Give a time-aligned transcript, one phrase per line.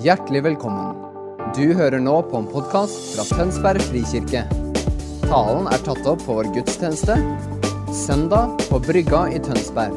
[0.00, 0.94] Hjertelig velkommen.
[1.52, 4.46] Du hører nå på en podkast fra Tønsberg frikirke.
[5.26, 7.18] Talen er tatt opp på vår gudstjeneste
[7.92, 9.92] søndag på Brygga i Tønsberg.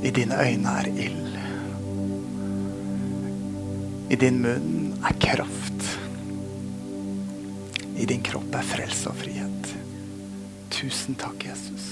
[0.00, 1.36] I dine øyne er ild.
[4.08, 5.61] I din munn er kraft.
[8.12, 9.68] Din kropp er frelse og frihet.
[10.72, 11.86] Tusen takk, Jesus,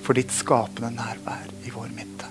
[0.00, 2.30] for ditt skapende nærvær i vår midte.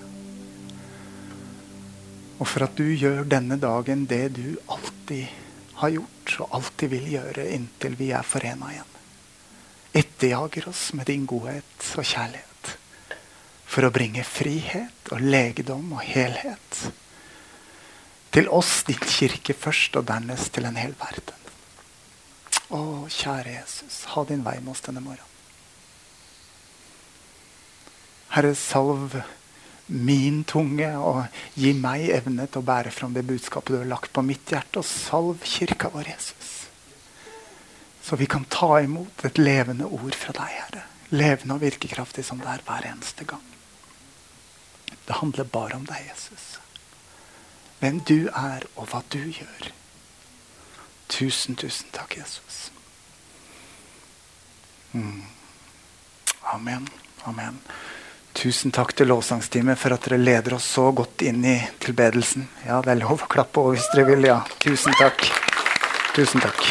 [2.40, 5.30] Og for at du gjør denne dagen det du alltid
[5.78, 8.98] har gjort og alltid vil gjøre inntil vi er forena igjen.
[9.94, 12.74] Etterjager oss med din godhet og kjærlighet
[13.70, 16.82] for å bringe frihet og legedom og helhet
[18.34, 21.43] til oss, din kirke først, og dernest til en hel verden.
[22.72, 22.80] Å,
[23.12, 25.30] kjære Jesus, ha din vei med oss denne morgenen.
[28.34, 29.18] Herre, salv
[29.86, 31.26] min tunge og
[31.60, 34.80] gi meg evne til å bære fram det budskapet du har lagt på mitt hjerte,
[34.80, 36.52] og salv kirka vår, Jesus.
[38.04, 40.84] Så vi kan ta imot et levende ord fra deg, Herre.
[41.14, 43.44] Levende og virkekraftig som det er hver eneste gang.
[45.04, 46.58] Det handler bare om deg, Jesus.
[47.80, 49.70] Hvem du er, og hva du gjør.
[51.14, 52.70] Tusen, tusen takk, Jesus.
[54.92, 55.22] Mm.
[56.54, 56.88] Amen.
[57.24, 57.60] Amen.
[58.34, 62.48] Tusen takk til lovsangsteamet for at dere leder oss så godt inn i tilbedelsen.
[62.66, 64.26] Ja, det er lov å klappe òg hvis dere vil.
[64.26, 64.40] ja.
[64.64, 65.22] Tusen takk.
[66.16, 66.66] Tusen takk.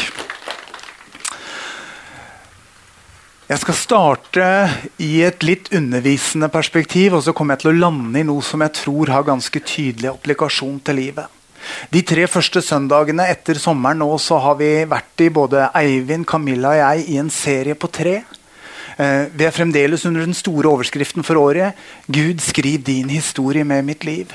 [3.48, 4.44] Jeg skal starte
[5.04, 8.60] i et litt undervisende perspektiv, og så kommer jeg til å lande i noe som
[8.64, 11.40] jeg tror har ganske tydelig applikasjon til livet.
[11.90, 16.72] De tre første søndagene etter sommeren nå så har vi vært i både Eivind, Camilla
[16.74, 18.22] og jeg i en serie på tre.
[18.96, 21.74] Eh, vi er fremdeles under den store overskriften for året
[22.06, 24.34] 'Gud, skriv din historie med mitt liv'.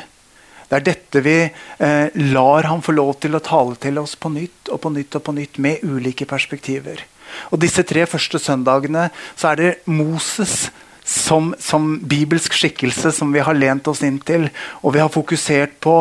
[0.69, 1.37] Det er dette vi
[1.79, 5.15] eh, lar ham få lov til å tale til oss på nytt og på nytt
[5.17, 7.01] og på nytt med ulike perspektiver.
[7.49, 10.69] Og Disse tre første søndagene så er det Moses
[11.09, 14.47] som, som, bibelsk skikkelse som vi har lent oss inn til.
[14.83, 15.95] Og vi har fokusert på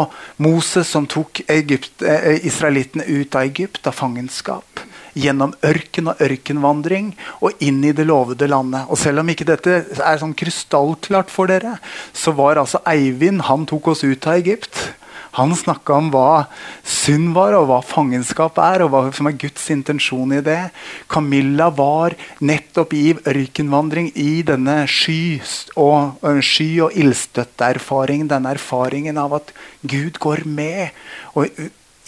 [0.44, 4.84] Moses som tok Egypt, eh, israelittene ut av Egypt, av fangenskap.
[5.18, 8.84] Gjennom ørken og ørkenvandring og inn i det lovede landet.
[8.92, 11.78] Og Selv om ikke dette er sånn krystallklart for dere,
[12.12, 14.92] så var altså Eivind Han tok oss ut av Egypt.
[15.38, 16.46] Han snakka om hva
[16.86, 20.70] synd var, og hva fangenskap er, og hva som er Guds intensjon i det.
[21.10, 25.40] Camilla var nettopp i ørkenvandring i denne sky
[25.76, 28.30] og, sky og ildstøtteerfaringen.
[28.30, 29.52] Denne erfaringen av at
[29.82, 30.96] Gud går med.
[31.34, 31.52] og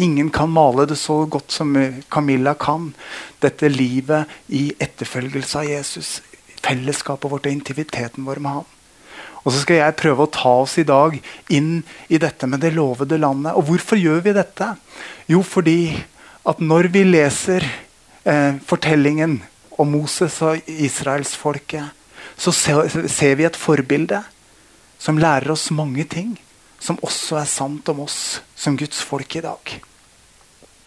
[0.01, 1.77] Ingen kan male det så godt som
[2.09, 2.93] Camilla kan.
[3.43, 6.13] Dette livet i etterfølgelse av Jesus.
[6.65, 8.69] Fellesskapet vårt og intimiteten vår med ham.
[9.45, 11.17] Og så skal jeg prøve å ta oss i dag
[11.53, 11.81] inn
[12.13, 13.57] i dette med det lovede landet.
[13.57, 14.75] Og hvorfor gjør vi dette?
[15.31, 15.95] Jo, fordi
[16.49, 19.39] at når vi leser eh, fortellingen
[19.81, 21.97] om Moses og israelsfolket,
[22.41, 24.23] så ser, vi et forbilde
[25.01, 26.35] som lærer oss mange ting.
[26.81, 29.75] Som også er sant om oss som Guds folk i dag.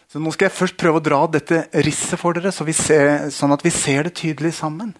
[0.09, 3.53] Så Nå skal jeg først prøve å dra dette risset for dere, så ser, sånn
[3.53, 4.93] at vi ser det tydelig sammen.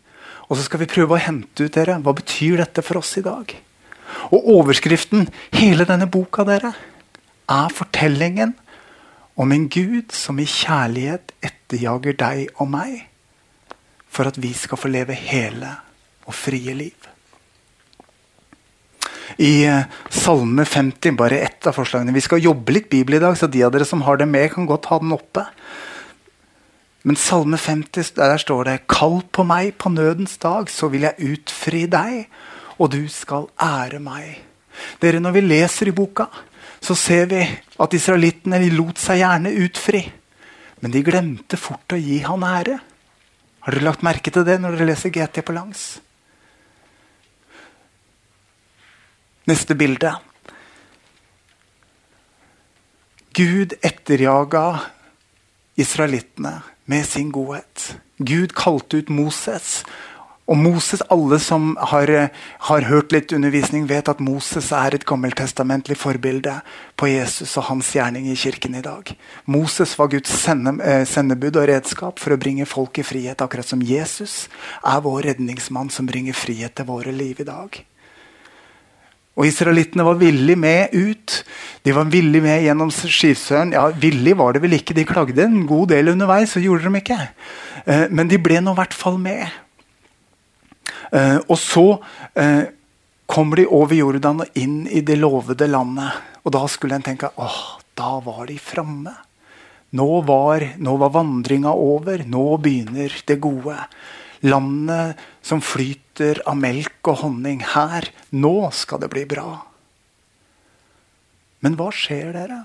[0.49, 1.99] Og så skal vi prøve å hente ut dere.
[2.03, 3.53] Hva betyr dette for oss i dag?
[4.33, 6.73] Og overskriften, hele denne boka, dere,
[7.49, 8.53] er fortellingen
[9.39, 13.07] om en Gud som i kjærlighet etterjager deg og meg
[14.13, 15.71] for at vi skal få leve hele
[16.27, 17.09] og frie liv.
[19.41, 23.33] I eh, Salme 50, bare ett av forslagene Vi skal jobbe litt Bibel i dag,
[23.39, 25.47] så de av dere som har det med, kan godt ha den oppe.
[27.03, 31.33] Men Salme 50, der står det Kall på meg på nødens dag, så vil jeg
[31.35, 32.29] utfri deg,
[32.79, 34.39] og du skal ære meg.
[35.01, 36.29] Dere, Når vi leser i boka,
[36.79, 40.01] så ser vi at israelittene lot seg gjerne utfri.
[40.79, 42.79] Men de glemte fort å gi han ære.
[43.63, 45.85] Har dere lagt merke til det når dere leser GT på langs?
[49.47, 50.15] Neste bilde.
[53.35, 54.67] Gud etterjaga
[55.75, 57.95] israelittene med sin godhet.
[58.17, 59.83] Gud kalte ut Moses.
[60.43, 62.09] Og Moses, Alle som har,
[62.67, 66.57] har, hørt litt undervisning, vet at Moses er et gammeltestamentlig forbilde
[66.99, 69.13] på Jesus og hans gjerning i kirken i dag.
[69.45, 73.71] Moses var Guds sende, eh, sendebud og redskap for å bringe folk i frihet, akkurat
[73.71, 74.49] som Jesus
[74.83, 77.79] er vår redningsmann som bringer frihet til våre liv i dag.
[79.33, 81.39] Og israelittene var villig med ut.
[81.85, 83.73] De var villig med gjennom Skivsøen.
[83.73, 86.53] Ja, villig var det vel ikke, de klagde en god del underveis.
[86.53, 87.19] så gjorde de ikke.
[87.85, 89.47] Eh, men de ble nå i hvert fall med.
[91.11, 91.87] Eh, og så
[92.37, 92.69] eh,
[93.25, 96.13] kommer de over Jordan og inn i det lovede landet.
[96.45, 97.61] Og da skulle en tenke åh,
[97.97, 99.15] da var de framme.
[99.97, 102.21] Nå var, nå var vandringa over.
[102.25, 103.77] Nå begynner det gode.
[104.45, 107.63] Landet som flyter av melk og honning.
[107.73, 108.09] Her.
[108.31, 109.63] Nå skal det bli bra.
[111.63, 112.63] Men hva skjer, dere?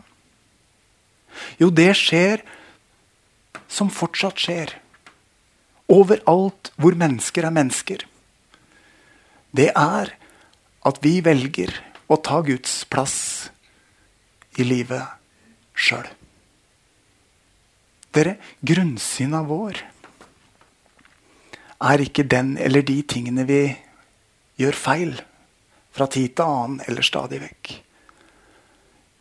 [1.60, 2.42] Jo, det skjer
[3.70, 4.74] som fortsatt skjer.
[5.88, 8.04] Overalt hvor mennesker er mennesker.
[9.54, 10.12] Det er
[10.88, 11.72] at vi velger
[12.08, 13.18] å ta Guds plass
[14.58, 15.04] i livet
[15.78, 16.08] sjøl.
[18.16, 19.78] Dere, grunnsyna vår
[21.78, 23.62] er ikke den eller de tingene vi
[24.58, 25.12] gjør feil
[25.94, 27.74] fra tid til annen eller stadig vekk.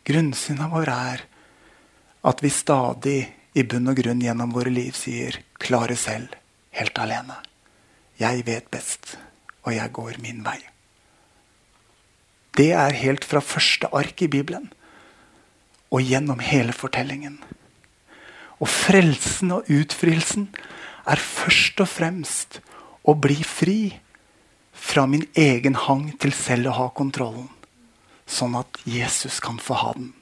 [0.08, 1.26] Grunnsynet vår er
[2.28, 3.18] at vi stadig
[3.58, 6.34] i bunn og grunn gjennom våre liv sier 'klare selv,
[6.70, 7.42] helt alene'.
[8.18, 9.18] Jeg vet best,
[9.62, 10.58] og jeg går min vei.
[12.56, 14.72] Det er helt fra første ark i Bibelen
[15.90, 17.38] og gjennom hele fortellingen.
[18.58, 20.48] Og frelsen og utfrielsen
[21.08, 22.60] er først og fremst
[23.08, 23.80] å bli fri
[24.78, 27.48] fra min egen hang til selv å ha kontrollen.
[28.28, 30.12] Sånn at Jesus kan få ha den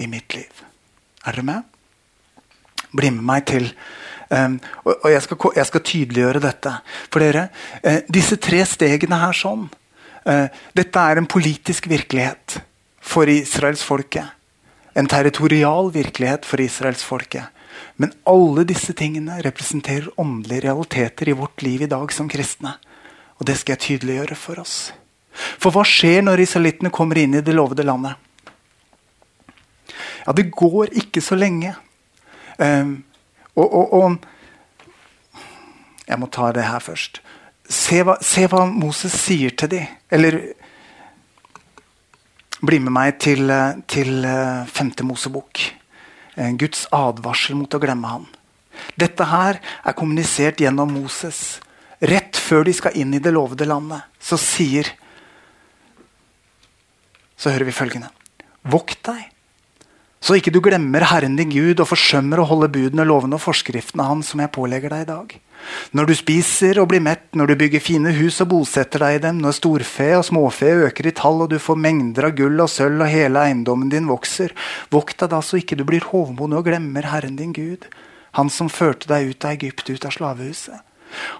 [0.00, 0.64] i mitt liv.
[1.24, 1.66] Er dere med?
[2.96, 3.68] Bli med meg til
[4.34, 6.72] um, Og, og jeg, skal, jeg, skal, tydeliggjøre dette
[7.06, 7.44] for dere.
[7.84, 9.68] Uh, disse tre stegene her sånn.
[10.26, 12.58] Uh, dette er en politisk virkelighet
[13.00, 14.34] for israelsfolket.
[14.98, 17.59] En territorial virkelighet for israelsfolket.
[18.00, 22.78] Men alle disse tingene representerer åndelige realiteter i vårt liv i dag som kristne.
[23.36, 24.76] Og det skal jeg tydeliggjøre for oss.
[25.60, 28.16] For hva skjer når israelittene kommer inn i det lovede landet?
[30.24, 31.74] Ja, det går ikke så lenge.
[32.56, 33.02] Um,
[33.54, 34.16] og, og, og,
[36.08, 37.20] Jeg må ta det her først.
[37.70, 39.92] Se hva, se hva Moses sier til dem.
[40.10, 40.40] Eller
[42.64, 43.52] bli med meg til,
[43.86, 45.62] til eh, femte Mosebok.
[46.60, 48.28] Guds advarsel mot å glemme ham.
[48.98, 51.60] Dette her er kommunisert gjennom Moses.
[52.00, 54.88] Rett før de skal inn i det lovede landet, så sier
[57.40, 58.10] Så hører vi følgende.
[58.68, 59.30] Vokt deg,
[60.20, 64.04] så ikke du glemmer Herren din Gud og forsømmer å holde budene, lovene og forskriftene
[64.04, 65.32] hans som jeg pålegger deg i dag.
[65.96, 69.22] Når du spiser og blir mett, når du bygger fine hus og bosetter deg i
[69.24, 72.68] dem, når storfe og småfe øker i tall og du får mengder av gull og
[72.72, 74.52] sølv og hele eiendommen din vokser,
[74.92, 77.88] vokt deg da så ikke du blir hovmod og glemmer Herren din Gud,
[78.36, 80.84] han som førte deg ut av Egypt, ut av slavehuset.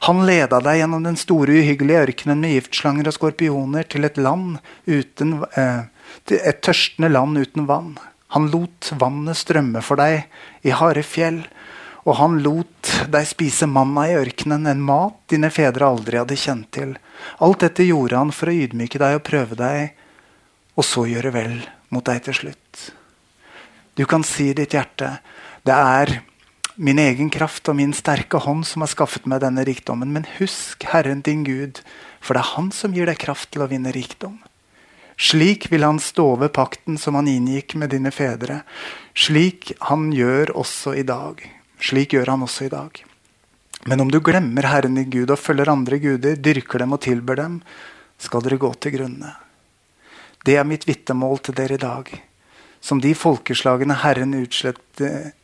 [0.08, 4.58] Han leda deg gjennom den store, uhyggelige ørkenen med giftslanger og skorpioner til et land
[4.88, 5.84] uten, eh,
[6.26, 7.92] til et tørstende land uten vann.
[8.36, 10.26] Han lot vannet strømme for deg
[10.66, 11.42] i harde fjell
[12.08, 16.70] og han lot deg spise manna i ørkenen, en mat dine fedre aldri hadde kjent
[16.72, 16.94] til.
[17.44, 19.92] Alt dette gjorde han for å ydmyke deg og prøve deg,
[20.78, 21.54] og så gjøre vel
[21.92, 22.88] mot deg til slutt.
[23.98, 25.18] Du kan si i ditt hjerte
[25.66, 26.20] det er
[26.80, 30.14] min egen kraft og min sterke hånd som har skaffet meg denne rikdommen.
[30.14, 31.82] Men husk Herren din Gud,
[32.20, 34.38] for det er Han som gir deg kraft til å vinne rikdom.
[35.20, 38.62] Slik vil han stå ved pakten som han inngikk med dine fedre.
[39.12, 41.42] Slik han gjør også i dag.
[41.76, 43.02] Slik gjør han også i dag.
[43.84, 47.36] Men om du glemmer Herren din Gud og følger andre guder, dyrker dem og tilber
[47.36, 47.60] dem,
[48.20, 49.34] skal dere gå til grunne.
[50.44, 52.10] Det er mitt vitnemål til dere i dag.
[52.80, 55.34] Som de folkeslagene Herren utsletter,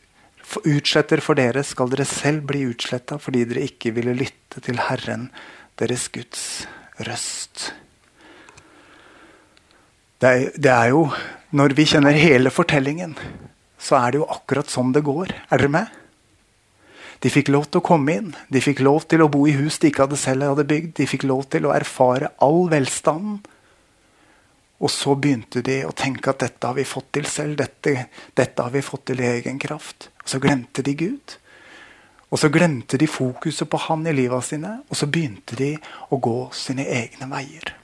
[0.65, 5.29] utsletter for dere, skal dere selv bli utsletta fordi dere ikke ville lytte til Herren,
[5.77, 6.65] deres Guds
[7.05, 7.73] røst.
[10.21, 11.07] Det er, det er jo
[11.51, 13.13] Når vi kjenner hele fortellingen,
[13.79, 15.29] så er det jo akkurat sånn det går.
[15.47, 15.93] Er dere med?
[17.23, 18.33] De fikk lov til å komme inn.
[18.51, 20.91] De fikk lov til å bo i hus de ikke hadde selv hadde bygd.
[20.99, 23.39] De fikk lov til å erfare all velstanden.
[24.83, 27.55] Og så begynte de å tenke at dette har vi fått til selv.
[27.63, 30.11] Dette, dette har vi fått til i egen kraft.
[30.19, 31.39] Og så glemte de Gud.
[32.27, 35.77] Og så glemte de fokuset på Han i livet sine, og så begynte de
[36.11, 37.76] å gå sine egne veier.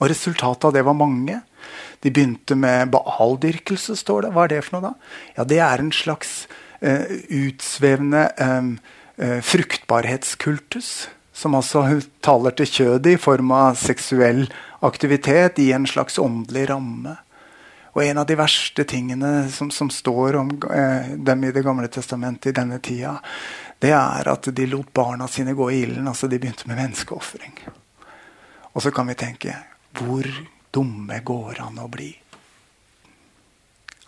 [0.00, 1.42] Og Resultatet av det var mange.
[2.00, 4.34] De begynte med baaldyrkelse, står det.
[4.34, 5.14] Hva er det for noe, da?
[5.36, 6.46] Ja, Det er en slags
[6.80, 8.32] Eh, utsvevende
[9.16, 11.08] eh, fruktbarhetskultus.
[11.32, 14.46] Som altså taler til kjødet i form av seksuell
[14.84, 17.14] aktivitet i en slags åndelig ramme.
[17.92, 21.88] Og en av de verste tingene som, som står om eh, dem i Det gamle
[21.88, 23.18] testamentet i denne tida,
[23.80, 26.08] det er at de lot barna sine gå i ilden.
[26.08, 27.58] altså De begynte med menneskeofring.
[28.72, 29.56] Og så kan vi tenke
[29.96, 30.26] Hvor
[30.74, 32.12] dumme går an å bli?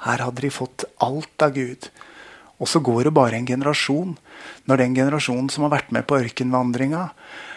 [0.02, 1.88] Her hadde de fått alt av Gud.
[2.62, 4.16] Og så går det bare en generasjon.
[4.70, 7.08] Når den generasjonen som har vært med på ørkenvandringa,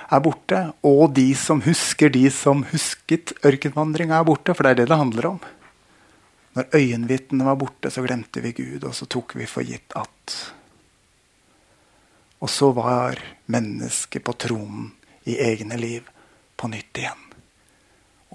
[0.06, 4.82] er borte, og de som husker de som husket ørkenvandringa, er borte, for det er
[4.84, 5.40] det det handler om.
[6.56, 10.38] Når øyenvitnene var borte, så glemte vi Gud, og så tok vi for gitt at
[12.44, 13.18] Og så var
[13.50, 14.92] mennesket på tronen
[15.26, 16.06] i egne liv
[16.60, 17.25] på nytt igjen.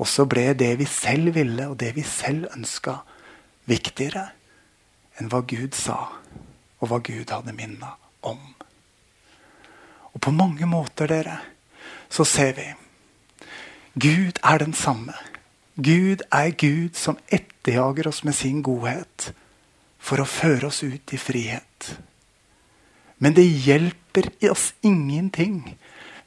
[0.00, 3.02] Og så ble det vi selv ville, og det vi selv ønska,
[3.68, 4.30] viktigere
[5.20, 5.98] enn hva Gud sa,
[6.80, 7.92] og hva Gud hadde minna
[8.24, 8.40] om.
[10.14, 11.36] Og på mange måter, dere,
[12.10, 12.70] så ser vi
[14.00, 15.14] Gud er den samme.
[15.76, 19.30] Gud er Gud som etterjager oss med sin godhet
[20.00, 21.90] for å føre oss ut i frihet.
[23.20, 25.76] Men det hjelper oss ingenting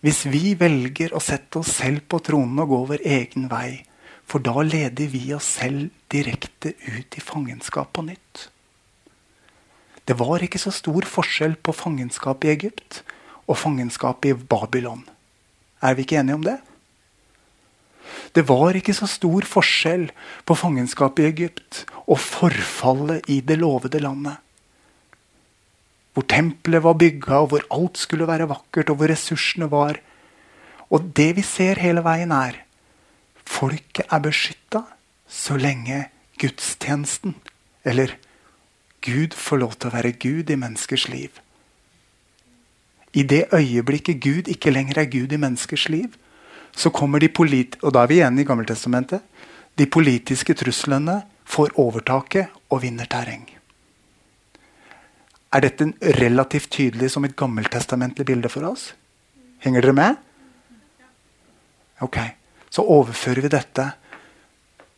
[0.04, 3.86] hvis vi velger å sette oss selv på tronen og gå vår egen vei.
[4.28, 8.50] For da leder vi oss selv direkte ut i fangenskap på nytt.
[10.04, 13.02] Det var ikke så stor forskjell på fangenskap i Egypt
[13.48, 15.06] og fangenskap i Babylon.
[15.84, 16.60] Er vi ikke enige om det?
[18.36, 20.10] Det var ikke så stor forskjell
[20.44, 24.43] på fangenskapet i Egypt og forfallet i det lovede landet.
[26.14, 29.98] Hvor tempelet var bygga, og hvor alt skulle være vakkert, og hvor ressursene var.
[30.94, 32.60] Og det vi ser hele veien, er
[33.46, 34.84] folket er beskytta
[35.28, 36.06] så lenge
[36.40, 37.36] gudstjenesten,
[37.84, 38.14] eller
[39.04, 41.42] Gud, får lov til å være Gud i menneskers liv.
[43.14, 46.16] I det øyeblikket Gud ikke lenger er Gud i menneskers liv,
[46.72, 49.22] så kommer de polit og da er vi igjen i Gammeltestamentet.
[49.78, 53.46] De politiske truslene får overtaket og vinner terreng.
[55.54, 58.90] Er dette relativt tydelig som et gammeltestamentlig bilde for oss?
[59.62, 60.16] Henger dere med?
[62.02, 62.18] Ok,
[62.74, 63.84] Så overfører vi dette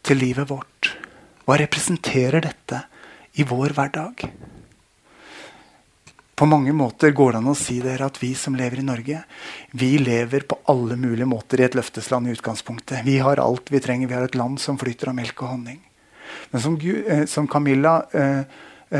[0.01, 0.93] til livet vårt.
[1.43, 2.79] Hva representerer dette
[3.35, 4.23] i vår hverdag?
[6.35, 9.19] På mange måter går det an å si dere at vi som lever i Norge,
[9.75, 13.03] vi lever på alle mulige måter i et løftesland i utgangspunktet.
[13.03, 14.07] Vi har alt vi trenger.
[14.07, 15.81] Vi har et land som flyter av melk og honning.
[16.51, 18.43] Men som, eh, som Camilla eh,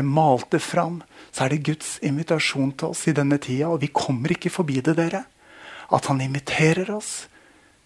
[0.02, 1.00] malte fram,
[1.32, 3.70] så er det Guds invitasjon til oss i denne tida.
[3.70, 5.24] Og vi kommer ikke forbi det, dere.
[5.94, 7.26] At han inviterer oss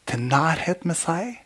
[0.08, 1.40] til nærhet med seg.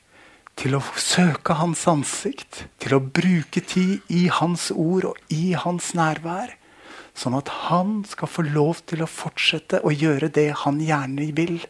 [0.54, 2.64] Til å søke hans ansikt.
[2.78, 6.54] Til å bruke tid i hans ord og i hans nærvær
[7.14, 11.60] Sånn at han skal få lov til å fortsette å gjøre det han gjerne vil.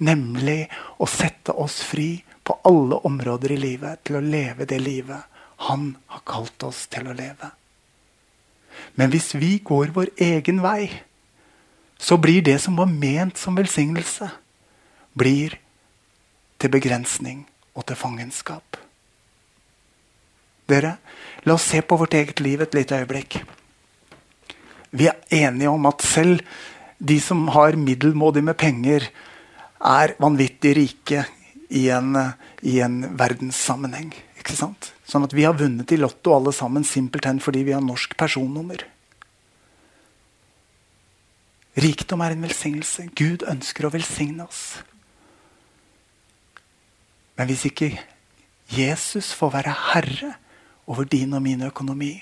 [0.00, 0.64] Nemlig
[0.96, 5.28] å sette oss fri på alle områder i livet til å leve det livet
[5.68, 7.52] han har kalt oss til å leve.
[8.94, 10.90] Men hvis vi går vår egen vei,
[11.98, 14.28] så blir det som var ment som velsignelse,
[15.14, 15.58] blir
[16.58, 18.78] til begrensning og til fangenskap.
[20.68, 20.96] Dere,
[21.44, 23.42] la oss se på vårt eget liv et lite øyeblikk
[24.94, 26.40] vi er enige om at selv
[27.02, 29.08] de som har middelmådig med penger,
[29.84, 31.24] er vanvittig rike
[31.68, 32.14] i en,
[32.62, 34.14] i en verdenssammenheng.
[34.38, 34.93] Ikke sant?
[35.04, 38.86] Sånn at vi har vunnet i Lotto alle sammen simpelthen fordi vi har norsk personnummer.
[41.74, 43.08] Rikdom er en velsignelse.
[43.18, 44.62] Gud ønsker å velsigne oss.
[47.34, 47.90] Men hvis ikke
[48.70, 50.30] Jesus får være herre
[50.86, 52.14] over din og min økonomi,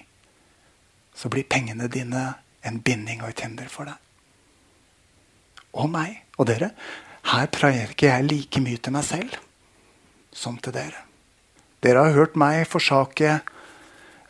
[1.15, 2.31] så blir pengene dine
[2.65, 3.99] en binding og et hinder for deg.
[5.77, 6.73] Og meg og dere.
[7.29, 9.37] Her preker jeg like mye til meg selv
[10.33, 11.12] som til dere.
[11.83, 13.41] Dere har hørt meg forsake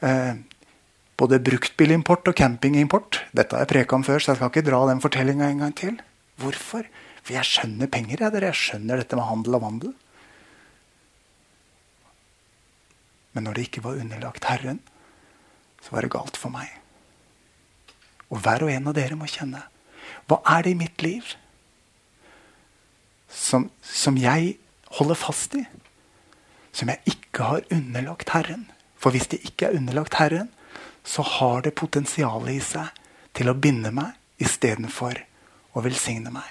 [0.00, 0.34] eh,
[1.20, 3.20] både bruktbilimport og campingimport.
[3.36, 5.74] Dette har jeg preka om før, så jeg skal ikke dra den fortellinga en gang
[5.76, 5.98] til.
[6.40, 6.86] Hvorfor?
[7.22, 8.24] For jeg skjønner penger.
[8.24, 8.50] Jeg, dere.
[8.50, 9.92] jeg skjønner dette med handel og vandel.
[13.32, 14.80] Men når det ikke var underlagt Herren,
[15.82, 16.72] så var det galt for meg.
[18.32, 19.60] Og hver og en av dere må kjenne.
[20.28, 21.34] Hva er det i mitt liv
[23.32, 24.56] som, som jeg
[24.98, 25.64] holder fast i?
[26.72, 28.66] Som jeg ikke har underlagt Herren?
[28.96, 30.48] For hvis det ikke er underlagt Herren,
[31.04, 32.90] så har det potensial i seg
[33.36, 35.18] til å binde meg istedenfor
[35.74, 36.46] å velsigne meg.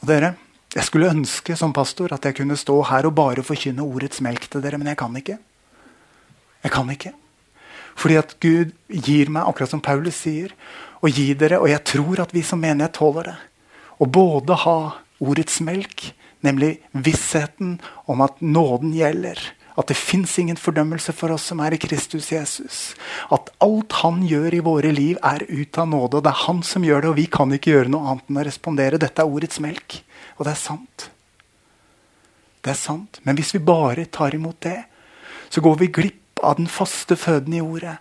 [0.00, 0.36] Og dere,
[0.70, 4.44] Jeg skulle ønske som pastor at jeg kunne stå her og bare forkynne ordets melk
[4.46, 5.34] til dere, men jeg kan ikke.
[6.62, 7.10] Jeg kan ikke.
[7.98, 10.54] Fordi at Gud gir meg, akkurat som Paulus sier,
[11.02, 13.34] å gi dere, og jeg tror at vi som menighet tåler det.
[13.98, 14.76] Å både ha
[15.20, 16.10] ordets melk,
[16.44, 19.38] nemlig vissheten om at nåden gjelder.
[19.78, 22.80] At det fins ingen fordømmelse for oss som er i Kristus Jesus.
[23.32, 26.18] At alt han gjør i våre liv, er ut av nåde.
[26.18, 28.42] Og det er han som gjør det, og vi kan ikke gjøre noe annet enn
[28.42, 29.00] å respondere.
[29.00, 30.00] Dette er ordets melk,
[30.36, 31.08] og det er sant.
[32.60, 33.22] Det er sant.
[33.24, 34.78] Men hvis vi bare tar imot det,
[35.48, 37.96] så går vi glipp av den faste føden i ordet.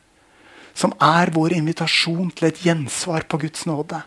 [0.76, 4.02] Som er vår invitasjon til et gjensvar på Guds nåde.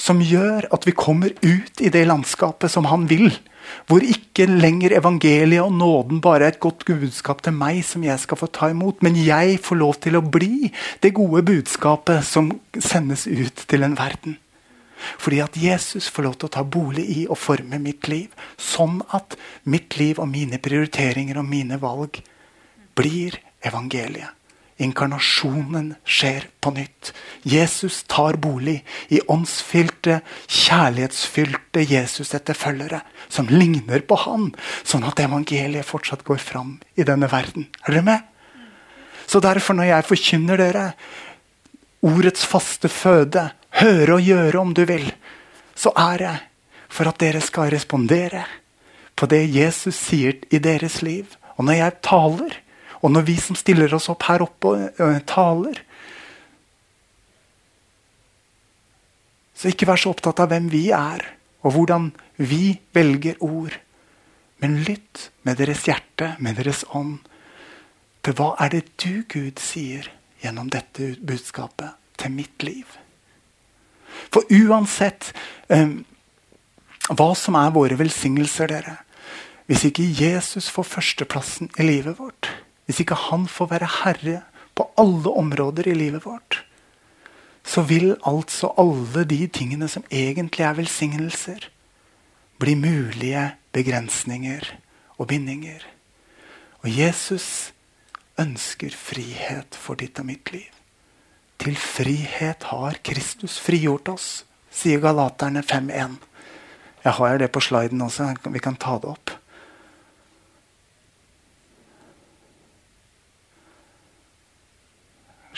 [0.00, 3.30] Som gjør at vi kommer ut i det landskapet som han vil.
[3.86, 8.18] Hvor ikke lenger evangeliet og nåden bare er et godt budskap til meg som jeg
[8.20, 10.72] skal få ta imot, men jeg får lov til å bli
[11.04, 14.38] det gode budskapet som sendes ut til en verden.
[15.18, 18.30] Fordi at Jesus får lov til å ta bolig i og forme mitt liv.
[18.58, 22.22] Sånn at mitt liv og mine prioriteringer og mine valg
[22.98, 24.30] blir evangeliet.
[24.80, 27.12] Inkarnasjonen skjer på nytt.
[27.42, 28.78] Jesus tar bolig
[29.12, 34.50] i åndsfylte, kjærlighetsfylte Jesus-etterfølgere som ligner på han,
[34.82, 37.68] sånn at evangeliet fortsatt går fram i denne verden.
[37.84, 38.24] Er dere med?
[39.26, 40.86] Så derfor, når jeg forkynner dere
[42.02, 43.50] ordets faste føde,
[43.80, 45.06] høre og gjøre om du vil,
[45.78, 46.34] så er det
[46.92, 48.44] for at dere skal respondere
[49.16, 51.28] på det Jesus sier i deres liv.
[51.56, 52.58] Og når jeg taler,
[53.02, 55.82] og når vi som stiller oss opp her oppe og taler
[59.62, 61.22] Så ikke vær så opptatt av hvem vi er,
[61.62, 62.08] og hvordan
[62.42, 63.76] vi velger ord.
[64.58, 67.20] Men lytt med deres hjerte, med deres ånd,
[68.26, 70.08] til hva er det du, Gud, sier
[70.42, 72.90] gjennom dette budskapet til mitt liv?
[74.34, 75.30] For uansett
[75.70, 76.00] um,
[77.14, 78.98] hva som er våre velsignelser, dere
[79.70, 82.48] Hvis ikke Jesus får førsteplassen i livet vårt,
[82.92, 84.42] hvis ikke han får være herre
[84.76, 86.58] på alle områder i livet vårt,
[87.64, 91.70] så vil altså alle de tingene som egentlig er velsignelser,
[92.60, 94.68] bli mulige begrensninger
[95.16, 95.80] og bindinger.
[96.84, 97.72] Og Jesus
[98.36, 100.68] ønsker frihet for ditt og mitt liv.
[101.62, 106.20] Til frihet har Kristus frigjort oss, sier Galaterne 5.1.
[107.06, 108.34] Jeg har det på sliden også.
[108.52, 109.38] Vi kan ta det opp.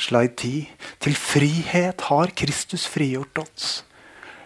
[0.05, 0.69] Slide 10.
[1.01, 3.69] Til frihet har Kristus frigjort oss.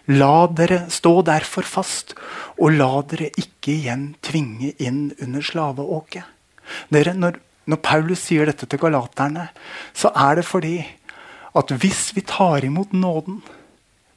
[0.09, 2.14] La dere stå derfor fast,
[2.56, 6.24] og la dere ikke igjen tvinge inn under slaveåket.
[6.94, 9.50] Dere, når, når Paulus sier dette til galaterne,
[9.92, 10.78] så er det fordi
[11.59, 13.42] at hvis vi tar imot nåden,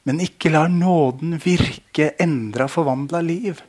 [0.07, 3.59] men ikke lar nåden virke endra, forvandla liv,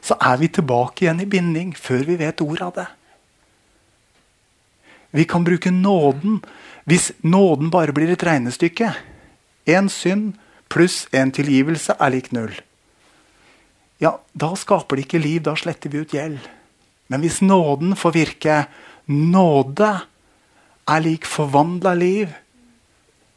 [0.00, 2.88] så er vi tilbake igjen i binding før vi vet ordet av det.
[5.10, 6.40] Vi kan bruke nåden
[6.88, 8.92] hvis nåden bare blir et regnestykke.
[9.66, 10.38] Én synd
[10.70, 12.54] pluss en tilgivelse er lik null.
[14.00, 15.42] Ja, da skaper det ikke liv.
[15.44, 16.40] Da sletter vi ut gjeld.
[17.10, 18.62] Men hvis nåden får virke
[19.10, 19.90] Nåde
[20.86, 22.30] er lik forvandla liv,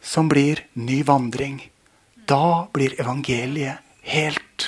[0.01, 1.55] som blir ny vandring.
[2.29, 4.67] Da blir evangeliet helt.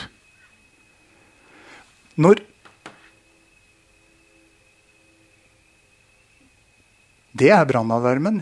[2.18, 2.42] Når
[7.36, 8.40] Det er brannalarmen.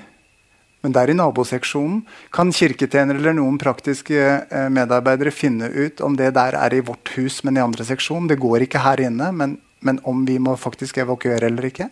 [0.84, 2.02] Men der i naboseksjonen
[2.36, 7.14] kan kirketjenere eller noen praktiske eh, medarbeidere finne ut om det der er i vårt
[7.16, 8.28] hus, men i andre seksjon.
[8.28, 11.88] Det går ikke her inne, men, men om vi må faktisk evakuere eller ikke.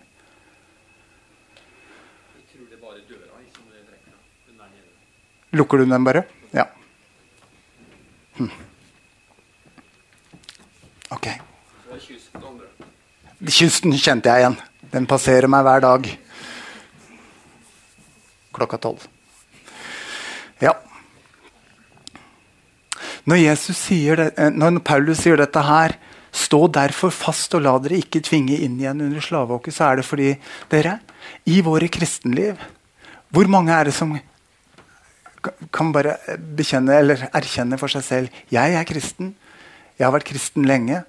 [5.55, 6.23] Lukker du den bare?
[6.55, 6.67] Ja.
[8.37, 8.51] Hm.
[11.11, 11.31] Ok.
[13.51, 14.59] Kysten kjente jeg igjen.
[14.91, 16.11] Den passerer meg hver dag
[18.55, 19.07] klokka tolv.
[20.61, 20.75] Ja.
[23.25, 23.37] Når,
[24.17, 25.95] det, eh, når, Paulus sier dette her,
[26.31, 30.07] stå derfor fast og la dere ikke tvinge inn igjen under slaveåket, så er det
[30.07, 30.33] fordi
[30.71, 30.99] dere,
[31.45, 32.57] i våre kristenliv
[33.31, 34.11] Hvor mange er det som
[35.71, 39.31] kan bare bekjenne eller erkjenne for seg selv jeg er kristen.
[39.97, 41.03] Jeg har vært kristen lenge.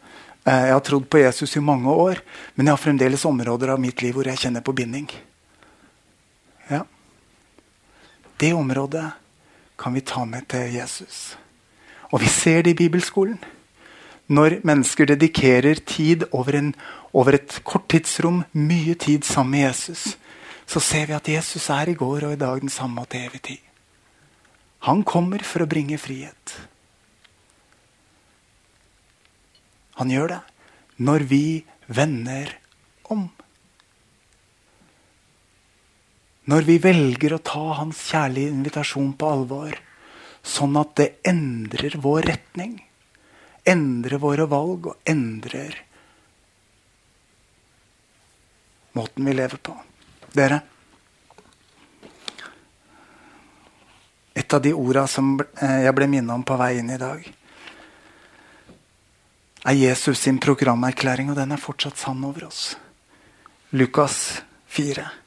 [0.45, 2.23] Eh, jeg har trodd på Jesus i mange år.
[2.55, 5.09] Men jeg har fremdeles områder av mitt liv hvor jeg kjenner på binding.
[6.71, 6.85] Ja.
[8.43, 9.07] Det området
[9.79, 11.37] kan vi ta med til Jesus.
[12.11, 13.39] Og vi ser det i bibelskolen.
[14.27, 16.75] Når mennesker dedikerer tid over, en,
[17.13, 20.17] over et kort tidsrom, mye tid sammen med Jesus,
[20.67, 23.29] så ser vi at Jesus er i går og i dag den samme og til
[23.29, 23.63] evig tid.
[24.89, 26.57] Han kommer for å bringe frihet.
[30.01, 30.41] Han gjør det
[30.99, 31.45] når vi
[31.87, 32.57] vender
[33.11, 33.29] om.
[36.51, 39.77] Når vi velger å ta hans kjærlige invitasjon på alvor,
[40.43, 42.75] sånn at det endrer vår retning,
[43.63, 45.79] endrer våre valg og endrer
[48.99, 49.77] måten vi lever på.
[50.35, 50.61] Dere
[54.35, 57.27] Et av de orda som eh, jeg ble minnet om på vei inn i dag,
[59.69, 62.63] er Jesus sin programerklæring, og den er fortsatt sann over oss.
[63.77, 64.41] Lukas
[64.73, 65.22] 4.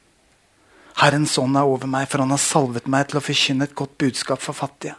[0.96, 3.98] Herrens ånd er over meg, for han har salvet meg til å forkynne et godt
[4.00, 4.96] budskap for fattige.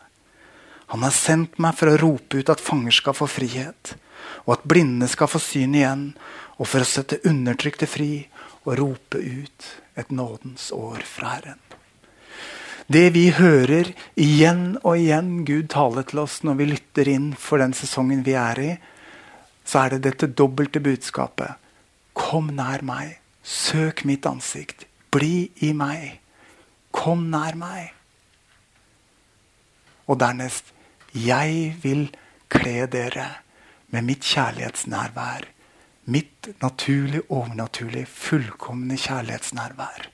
[0.94, 3.96] Han har sendt meg for å rope ut at fanger skal få frihet,
[4.46, 6.06] og at blinde skal få syn igjen,
[6.58, 8.28] og for å sette undertrykte fri
[8.64, 11.60] og rope ut et nådens år fra Herren.
[12.88, 17.60] Det vi hører igjen og igjen Gud tale til oss når vi lytter inn for
[17.60, 18.70] den sesongen vi er i,
[19.68, 21.60] så er det dette dobbelte budskapet.
[22.16, 23.18] Kom nær meg.
[23.44, 24.87] Søk mitt ansikt.
[25.12, 26.20] Bli i meg.
[26.92, 27.94] Kom nær meg.
[30.08, 30.74] Og dernest
[31.16, 32.10] Jeg vil
[32.52, 33.28] kle dere
[33.92, 35.48] med mitt kjærlighetsnærvær.
[36.08, 40.08] Mitt naturlig, overnaturlig, fullkomne kjærlighetsnærvær.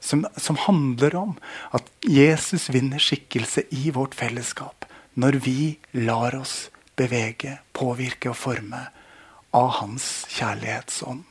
[0.00, 1.36] Som, som handler om
[1.74, 8.82] at Jesus vinner skikkelse i vårt fellesskap når vi lar oss bevege, påvirke og forme
[9.56, 11.24] av hans kjærlighetsånd.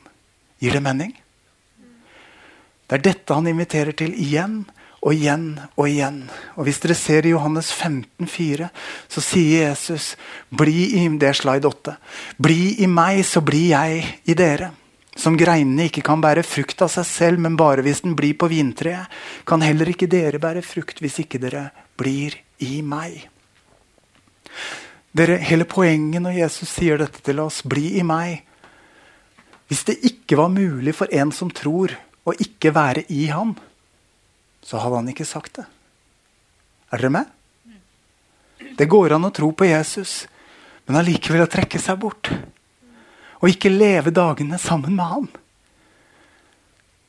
[0.62, 1.14] Gir det mening?
[2.86, 4.60] Det er dette han inviterer til igjen
[5.02, 5.46] og igjen
[5.76, 6.22] og igjen.
[6.56, 8.68] Og Hvis dere ser i Johannes 15, 15,4,
[9.08, 10.16] så sier Jesus
[10.50, 11.96] bli i, Det slide 8.
[12.38, 14.72] Bli i meg, så blir jeg i dere.
[15.16, 18.48] Som greinene ikke kan bære frukt av seg selv, men bare hvis den blir på
[18.48, 19.08] vintreet,
[19.46, 23.28] kan heller ikke dere bære frukt hvis ikke dere blir i meg.
[25.16, 28.42] Dere, hele poenget når Jesus sier dette til oss, bli i meg.
[29.70, 31.94] Hvis det ikke var mulig for en som tror,
[32.26, 33.54] å ikke være i ham,
[34.66, 35.66] så hadde han ikke sagt det.
[36.90, 37.32] Er dere med?
[38.76, 40.24] Det går an å tro på Jesus,
[40.86, 42.32] men allikevel å trekke seg bort.
[43.42, 45.28] Og ikke leve dagene sammen med han.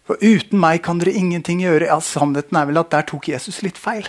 [0.07, 1.89] For uten meg kan dere ingenting gjøre.
[1.89, 4.07] Ja, Sannheten er vel at der tok Jesus litt feil.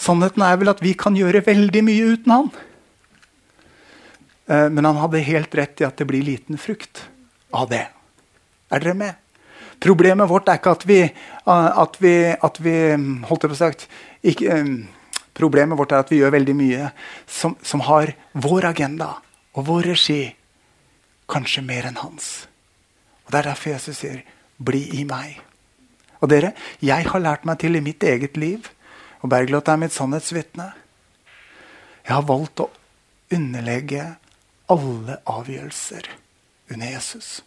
[0.00, 2.50] Sannheten er vel at vi kan gjøre veldig mye uten han.
[4.48, 7.04] Eh, men han hadde helt rett i at det blir liten frukt
[7.52, 7.84] av det.
[8.72, 9.18] Er dere med?
[9.80, 12.76] Problemet vårt er ikke at vi, eh, at vi, at vi
[13.28, 13.88] holdt jeg på sagt,
[14.22, 14.88] ikke, um,
[15.38, 16.88] Problemet vårt er at vi gjør veldig mye
[17.30, 19.12] som, som har vår agenda
[19.54, 20.32] og vår regi.
[21.30, 22.48] Kanskje mer enn hans.
[23.26, 24.24] Og Det er derfor Jesus sier,
[24.58, 25.38] 'Bli i meg'.
[26.20, 28.66] Og dere, jeg har lært meg til i mitt eget liv,
[29.22, 30.72] og Bergljot er mitt sannhetsvitne
[32.06, 32.70] Jeg har valgt å
[33.30, 34.16] underlegge
[34.68, 36.08] alle avgjørelser
[36.72, 37.42] under Jesus.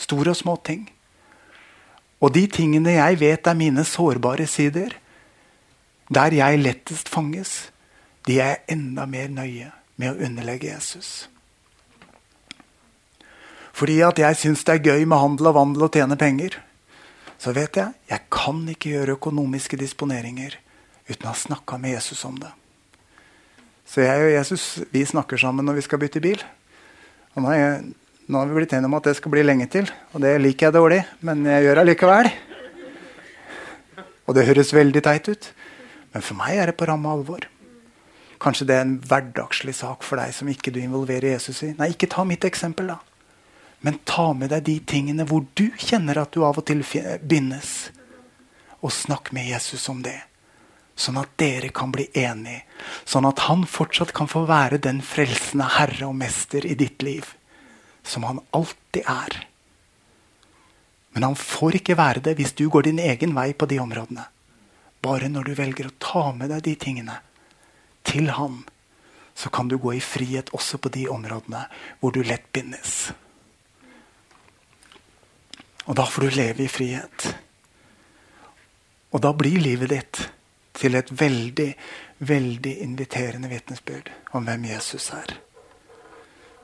[0.00, 0.88] Store og små ting.
[2.20, 4.96] Og de tingene jeg vet er mine sårbare sider,
[6.08, 7.70] der jeg lettest fanges,
[8.26, 11.28] de er jeg enda mer nøye med å underlegge Jesus.
[13.74, 16.56] Fordi at jeg syns det er gøy med handel og vandel og tjene penger,
[17.38, 20.56] så vet jeg jeg kan ikke gjøre økonomiske disponeringer
[21.08, 22.52] uten å ha snakka med Jesus om det.
[23.84, 26.40] Så jeg og Jesus vi snakker sammen når vi skal bytte bil.
[27.34, 27.82] Og nå, jeg,
[28.26, 29.88] nå har vi blitt enige om at det skal bli lenge til.
[30.14, 32.30] Og det liker jeg dårlig, men jeg gjør det likevel.
[34.24, 35.50] Og det høres veldig teit ut,
[36.14, 37.44] men for meg er det på ramme alvor.
[38.40, 41.74] Kanskje det er en hverdagslig sak for deg som ikke du involverer Jesus i.
[41.76, 42.98] Nei, ikke ta mitt eksempel, da.
[43.84, 46.80] Men ta med deg de tingene hvor du kjenner at du av og til
[47.20, 47.90] bindes.
[48.80, 50.22] Og snakk med Jesus om det.
[50.96, 52.64] Sånn at dere kan bli enige.
[53.04, 57.34] Sånn at han fortsatt kan få være den frelsende herre og mester i ditt liv.
[58.04, 59.40] Som han alltid er.
[61.14, 64.26] Men han får ikke være det hvis du går din egen vei på de områdene.
[65.04, 67.18] Bare når du velger å ta med deg de tingene
[68.04, 68.62] til han,
[69.34, 71.64] så kan du gå i frihet også på de områdene
[72.00, 73.12] hvor du lett bindes.
[75.84, 77.28] Og da får du leve i frihet.
[79.14, 80.22] Og da blir livet ditt
[80.74, 81.70] til et veldig,
[82.26, 85.36] veldig inviterende vitnesbyrd om hvem Jesus er.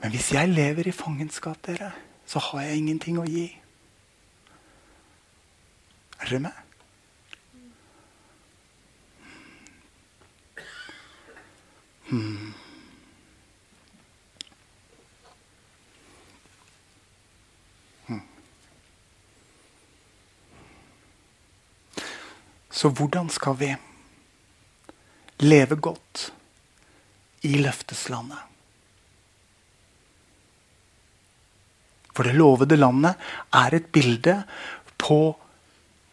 [0.01, 1.93] Men hvis jeg lever i fangenskap, dere,
[2.27, 3.47] så har jeg ingenting å gi.
[6.21, 6.67] Er dere med?
[12.11, 12.55] Hmm.
[18.09, 18.25] hmm.
[22.71, 23.71] Så hvordan skal vi
[25.41, 26.33] leve godt
[27.43, 28.39] i løfteslandet.
[32.21, 33.17] For det lovede landet
[33.57, 34.35] er et bilde
[35.01, 35.33] på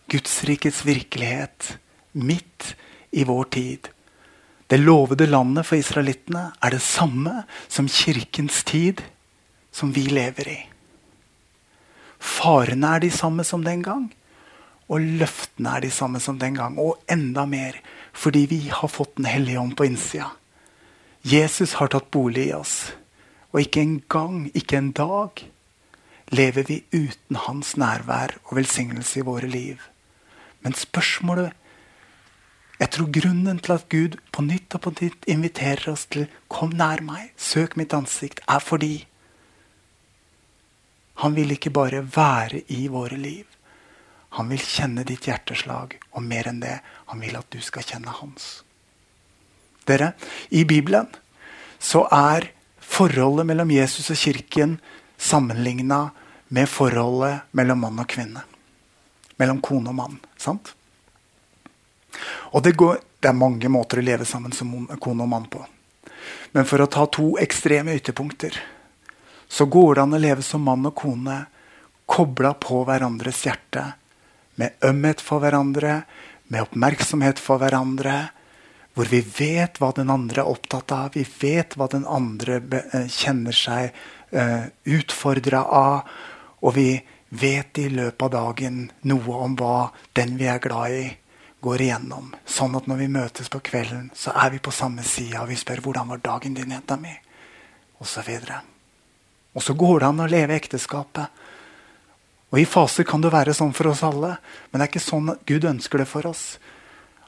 [0.08, 1.74] Gudsrikets virkelighet
[2.15, 2.67] midt
[3.12, 3.89] i vår tid.
[4.72, 9.02] Det lovede landet for israelittene er det samme som kirkens tid,
[9.76, 10.56] som vi lever i.
[12.24, 14.08] Farene er de samme som den gang,
[14.88, 16.80] og løftene er de samme som den gang.
[16.80, 17.82] Og enda mer
[18.15, 20.32] fordi vi har fått Den hellige ånd på innsida.
[21.20, 22.93] Jesus har tatt bolig i oss.
[23.52, 25.43] Og ikke en gang, ikke en dag,
[26.32, 29.82] lever vi uten hans nærvær og velsignelse i våre liv.
[30.62, 31.54] Men spørsmålet
[32.80, 36.70] Jeg tror grunnen til at Gud på nytt og på nytt inviterer oss til 'kom
[36.70, 39.08] nær meg, søk mitt ansikt', er fordi
[41.16, 43.46] han vil ikke bare være i våre liv.
[44.30, 48.13] Han vil kjenne ditt hjerteslag, og mer enn det, han vil at du skal kjenne
[48.20, 48.63] hans.
[49.88, 50.12] Dere,
[50.52, 51.08] I Bibelen
[51.80, 54.80] så er forholdet mellom Jesus og kirken
[55.18, 56.10] sammenligna
[56.48, 58.44] med forholdet mellom mann og kvinne.
[59.38, 60.20] Mellom kone og mann.
[60.38, 60.74] sant?
[62.54, 65.66] Og det, går, det, er mange måter å leve sammen som kone og mann på.
[66.56, 68.56] Men for å ta to ekstreme ytterpunkter
[69.48, 71.46] så går det an å leve som mann og kone
[72.08, 73.84] kobla på hverandres hjerte.
[74.56, 76.02] Med ømhet for hverandre,
[76.48, 78.30] med oppmerksomhet for hverandre,
[78.98, 81.12] hvor vi vet hva den andre er opptatt av.
[81.14, 83.92] Vi vet hva den andre eh, kjenner seg
[84.32, 86.18] utfordra av.
[86.62, 86.90] Og vi
[87.30, 91.08] vet i løpet av dagen noe om hva den vi er glad i,
[91.62, 92.32] går igjennom.
[92.46, 95.46] Sånn at når vi møtes på kvelden, så er vi på samme sida.
[95.46, 97.20] vi spør 'Hvordan var dagen din, jenta mi?'
[98.00, 98.62] Og videre.
[99.56, 101.28] Og så går det an å leve ekteskapet.
[102.52, 104.38] Og I faser kan det være sånn for oss alle,
[104.72, 106.60] men det er ikke sånn Gud ønsker det for oss.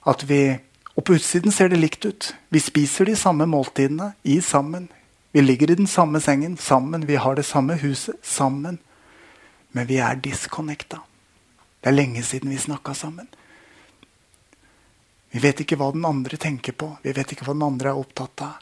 [0.05, 0.59] At vi
[0.95, 2.33] og på utsiden ser det likt ut.
[2.51, 4.89] Vi spiser de samme måltidene i sammen.
[5.31, 7.05] Vi ligger i den samme sengen sammen.
[7.05, 8.77] Vi har det samme huset sammen.
[9.71, 11.01] Men vi er disconnecta.
[11.81, 13.27] Det er lenge siden vi snakka sammen.
[15.29, 16.95] Vi vet ikke hva den andre tenker på.
[17.03, 18.57] Vi vet ikke hva den andre er opptatt av.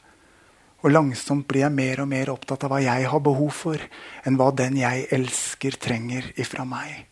[0.84, 3.82] Og langsomt blir jeg mer og mer opptatt av hva jeg har behov for,
[4.22, 7.08] enn hva den jeg elsker, trenger ifra meg.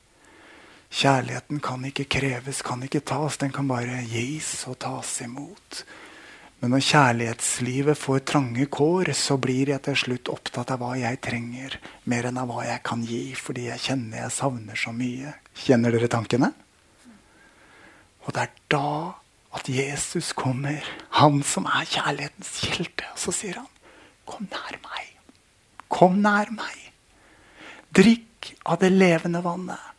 [0.92, 3.40] Kjærligheten kan ikke kreves, kan ikke tas.
[3.40, 5.82] Den kan bare gis og tas imot.
[6.62, 11.20] Men når kjærlighetslivet får trange kår, så blir jeg til slutt opptatt av hva jeg
[11.24, 11.76] trenger,
[12.08, 15.34] mer enn av hva jeg kan gi, fordi jeg kjenner jeg savner så mye.
[15.66, 16.52] Kjenner dere tankene?
[18.24, 18.86] Og det er da
[19.56, 20.84] at Jesus kommer,
[21.20, 23.04] han som er kjærlighetens kilde.
[23.12, 23.68] Og så sier han,
[24.26, 25.04] 'Kom nær meg.
[25.88, 26.92] Kom nær meg.
[27.94, 29.95] Drikk av det levende vannet.'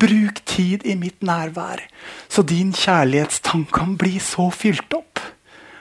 [0.00, 1.82] Bruk tid i mitt nærvær,
[2.28, 5.20] så din kjærlighetstank kan bli så fylt opp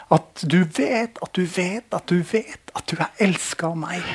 [0.09, 4.05] at du vet at du vet at du vet at du er elska av meg.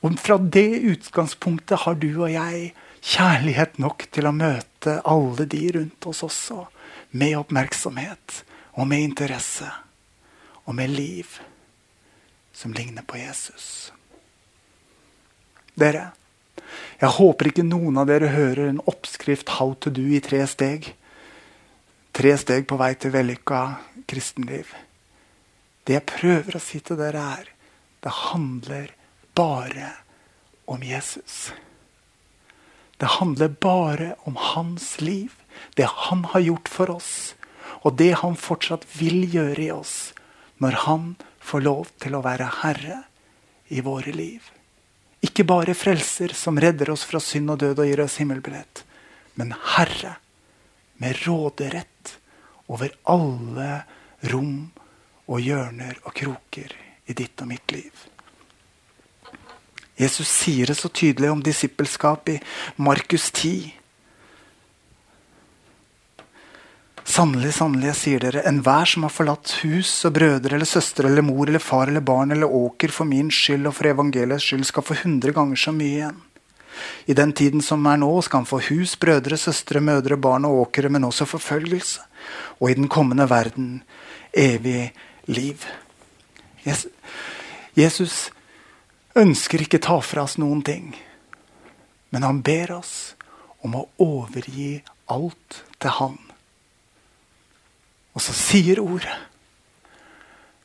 [0.00, 2.70] Og fra det utgangspunktet har du og jeg
[3.04, 6.64] kjærlighet nok til å møte alle de rundt oss også,
[7.12, 8.42] med oppmerksomhet
[8.78, 9.68] og med interesse
[10.64, 11.40] og med liv
[12.54, 13.90] som ligner på Jesus.
[15.80, 16.10] Dere,
[17.00, 20.94] jeg håper ikke noen av dere hører en oppskrift 'How to do' i tre steg.
[22.12, 23.62] Tre steg på vei til vellykka
[24.08, 24.74] kristenliv.
[25.84, 27.48] Det jeg prøver å si til dere, er
[28.00, 28.92] det handler
[29.34, 29.92] bare
[30.66, 31.52] om Jesus.
[32.96, 35.32] Det handler bare om hans liv,
[35.74, 37.34] det han har gjort for oss,
[37.80, 40.12] og det han fortsatt vil gjøre i oss
[40.60, 41.04] når han
[41.40, 43.02] får lov til å være herre
[43.72, 44.44] i våre liv.
[45.20, 48.84] Ikke bare frelser som redder oss fra synd og død og gir oss himmelbillett,
[49.36, 50.16] men Herre
[51.00, 52.16] med råderett
[52.70, 53.82] over alle
[54.32, 54.70] rom
[55.30, 56.72] og hjørner og kroker
[57.06, 57.92] i ditt og mitt liv.
[60.00, 62.38] Jesus sier det så tydelig om disippelskap i
[62.80, 63.79] Markus 10.
[67.10, 71.24] Sannelig, sannelig, jeg sier dere, enhver som har forlatt hus og brødre eller søstre eller
[71.26, 74.86] mor eller far eller barn eller åker for min skyld og for evangeliets skyld, skal
[74.86, 76.20] få hundre ganger så mye igjen.
[77.10, 80.60] I den tiden som er nå, skal han få hus, brødre, søstre, mødre, barn og
[80.68, 82.06] åkere, men også forfølgelse.
[82.62, 83.82] Og i den kommende verden
[84.30, 84.92] evig
[85.26, 85.66] liv.
[87.74, 88.30] Jesus
[89.18, 90.92] ønsker ikke ta fra oss noen ting,
[92.14, 93.16] men han ber oss
[93.66, 94.76] om å overgi
[95.10, 96.20] alt til Han.
[98.14, 99.16] Og så sier ordet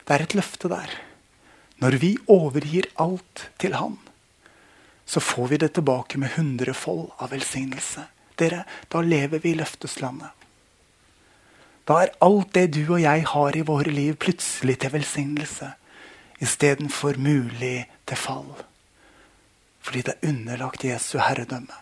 [0.06, 0.90] Det er et løfte der.
[1.82, 3.98] Når vi overgir alt til Han,
[5.06, 8.08] så får vi det tilbake med hundrefold av velsignelse.
[8.38, 10.30] Dere, Da lever vi i løfteslandet.
[11.86, 15.74] Da er alt det du og jeg har i våre liv, plutselig til velsignelse
[16.42, 18.50] istedenfor mulig til fall.
[19.80, 21.78] Fordi det er underlagt Jesu herredømme.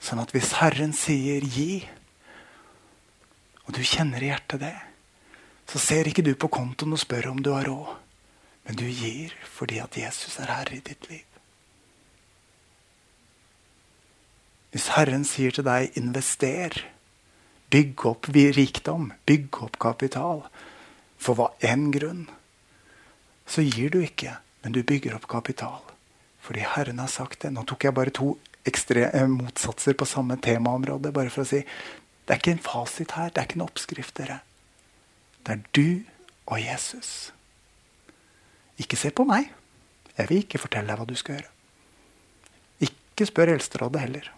[0.00, 1.88] Sånn at hvis Herren sier 'gi',
[3.64, 4.74] og du kjenner i hjertet det,
[5.70, 7.94] så ser ikke du på kontoen og spør om du har råd.
[8.64, 11.24] Men du gir fordi at Jesus er herre i ditt liv.
[14.74, 16.82] Hvis Herren sier til deg 'invester',
[17.70, 20.48] bygg opp rikdom, bygg opp kapital,
[21.16, 22.28] For hva enn grunn,
[23.46, 25.80] så gir du ikke, men du bygger opp kapital.
[26.40, 27.52] Fordi Herren har sagt det.
[27.52, 31.12] Nå tok jeg bare to ekstre, eh, motsatser på samme temaområde.
[31.12, 31.64] Bare for å si
[32.24, 33.28] det er ikke en fasit her.
[33.28, 34.38] Det er ikke en oppskrift, dere.
[35.46, 36.00] Det er du
[36.46, 37.32] og Jesus.
[38.80, 39.50] Ikke se på meg.
[40.16, 41.50] Jeg vil ikke fortelle deg hva du skal gjøre.
[42.88, 44.30] Ikke spør Eldsterådet heller.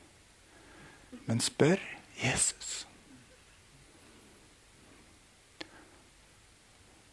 [1.27, 1.79] Men spør
[2.19, 2.87] Jesus.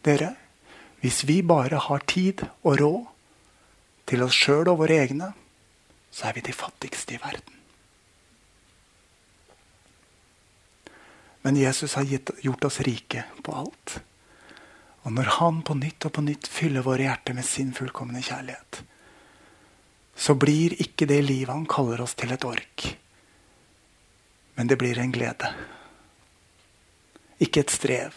[0.03, 0.33] Dere,
[0.99, 3.01] hvis vi bare har tid og råd
[4.07, 5.31] til oss sjøl og våre egne,
[6.11, 7.52] så er vi de fattigste i verden.
[11.43, 13.99] Men Jesus har gitt, gjort oss rike på alt.
[15.03, 18.83] Og når Han på nytt og på nytt fyller våre hjerter med sin fullkomne kjærlighet,
[20.15, 22.85] så blir ikke det livet Han kaller oss til et ork.
[24.55, 25.51] Men det blir en glede.
[27.43, 28.15] Ikke et strev,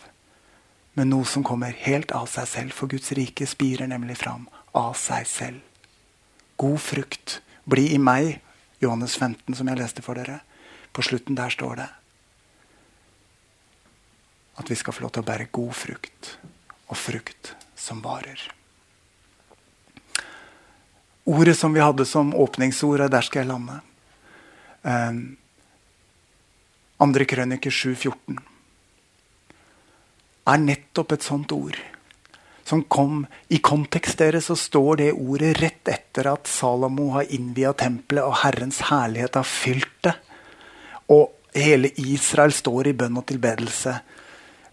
[0.94, 2.78] men noe som kommer helt av seg selv.
[2.78, 5.60] For Guds rike spirer nemlig fram av seg selv.
[6.62, 7.40] God frukt.
[7.66, 8.36] Bli i meg.
[8.78, 10.44] Johannes 15, som jeg leste for dere.
[10.94, 11.92] På slutten der står det
[14.56, 16.30] at vi skal få lov til å bære god frukt,
[16.88, 18.40] og frukt som varer.
[21.26, 23.80] Ordet som vi hadde som åpningsord, er 'der skal jeg lande'.
[24.84, 25.36] Um,
[27.00, 28.38] andre krøniker 7,14
[30.46, 31.76] er nettopp et sånt ord.
[32.66, 37.72] Som kom I kontekst deres så står det ordet rett etter at Salomo har innvia
[37.72, 40.14] tempelet, og Herrens herlighet har fylt det.
[41.14, 43.94] Og hele Israel står i bønn og tilbedelse.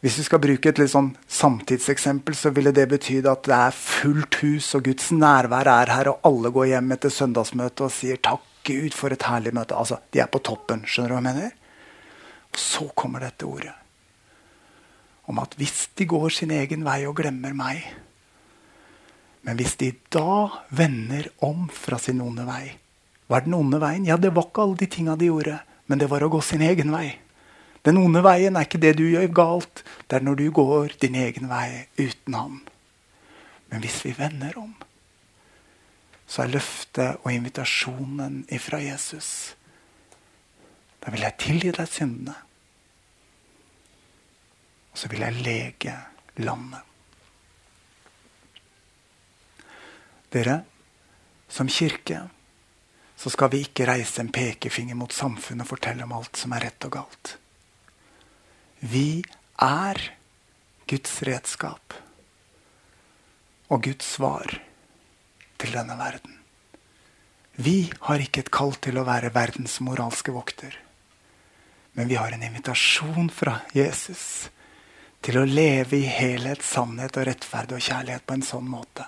[0.04, 3.76] Hvis vi skal bruke et litt sånn samtidseksempel, så ville det betydd at det er
[3.78, 8.20] fullt hus, og Guds nærvær er her, og alle går hjem etter søndagsmøtet og sier
[8.20, 9.76] 'takk Gud for et herlig møte'.
[9.76, 10.84] Altså, De er på toppen.
[10.84, 11.52] Skjønner du hva jeg mener?
[12.52, 13.74] Og så kommer dette ordet.
[15.26, 17.84] Om at hvis de går sin egen vei og glemmer meg
[19.44, 22.78] Men hvis de da vender om fra sin onde vei
[23.28, 24.06] Hva er den onde veien?
[24.06, 26.62] Ja, det var ikke alle de tinga de gjorde, men det var å gå sin
[26.62, 27.23] egen vei.
[27.84, 29.84] Den onde veien er ikke det du gjør galt.
[30.08, 32.62] Det er når du går din egen vei uten ham.
[33.68, 34.72] Men hvis vi vender om,
[36.28, 39.56] så er løftet og invitasjonen ifra Jesus
[41.04, 42.36] Da vil jeg tilgi deg syndene.
[44.94, 45.96] Og så vil jeg lege
[46.40, 46.80] landet.
[50.32, 50.62] Dere,
[51.52, 52.22] som kirke
[53.20, 56.70] så skal vi ikke reise en pekefinger mot samfunnet og fortelle om alt som er
[56.70, 57.36] rett og galt.
[58.84, 59.24] Vi
[59.64, 60.00] er
[60.92, 61.94] Guds redskap
[63.72, 64.50] og Guds svar
[65.62, 66.34] til denne verden.
[67.56, 70.76] Vi har ikke et kall til å være verdens moralske vokter.
[71.96, 74.50] Men vi har en invitasjon fra Jesus
[75.24, 79.08] til å leve i helhet, sannhet og rettferd og kjærlighet på en sånn måte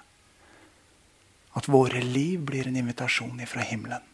[1.56, 4.08] at våre liv blir en invitasjon ifra himmelen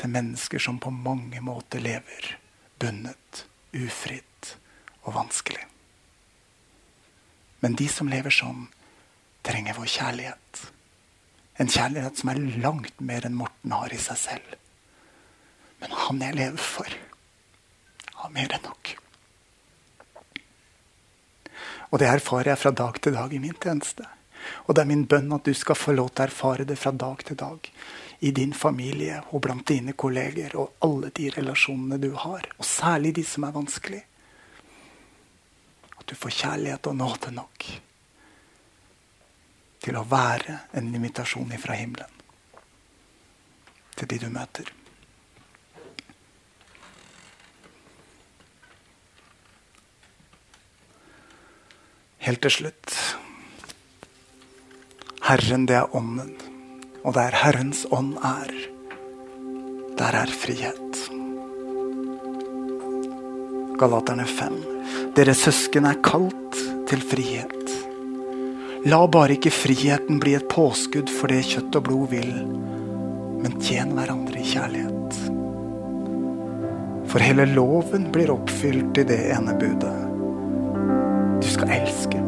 [0.00, 2.32] til mennesker som på mange måter lever
[2.80, 3.44] bundet,
[3.76, 4.27] ufridd
[5.08, 5.64] og vanskelig.
[7.64, 8.68] Men de som lever sånn,
[9.46, 10.62] trenger vår kjærlighet.
[11.58, 14.56] En kjærlighet som er langt mer enn Morten har i seg selv.
[15.80, 16.98] Men han jeg lever for,
[18.20, 18.94] har mer enn nok.
[21.88, 24.06] Og det erfarer jeg fra dag til dag i min tjeneste.
[24.68, 26.92] Og det er min bønn at du skal få lov til å erfare det fra
[26.92, 27.70] dag til dag.
[28.20, 32.46] I din familie og blant dine kolleger og alle de relasjonene du har.
[32.58, 34.04] Og særlig de som er vanskelige
[36.08, 37.68] du får kjærlighet og nåde nok
[39.84, 42.16] til å være en invitasjon ifra himmelen
[43.98, 44.68] til de du møter.
[52.24, 52.98] Helt til slutt
[55.28, 56.30] Herren, det er ånden.
[57.04, 58.48] Og der Herrens ånd er,
[59.98, 61.02] der er frihet.
[63.78, 64.56] Galaterne 5.
[65.18, 66.54] Deres søsken er kalt
[66.86, 67.70] til frihet.
[68.86, 72.30] La bare ikke friheten bli et påskudd for det kjøtt og blod vil,
[73.42, 75.18] men tjen hverandre i kjærlighet.
[77.10, 79.96] For hele loven blir oppfylt i det ene budet.
[81.42, 82.22] Du skal elske.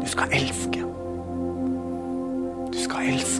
[0.00, 0.80] Du skal elske.
[2.72, 3.39] Du skal elske.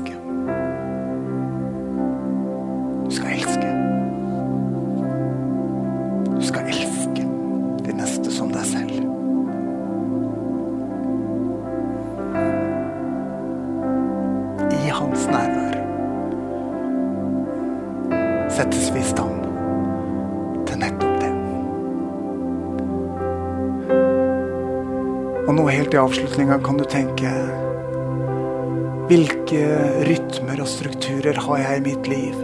[26.01, 27.31] Avslutninga kan du tenke
[29.11, 29.63] Hvilke
[30.07, 32.37] rytmer og strukturer har jeg i mitt liv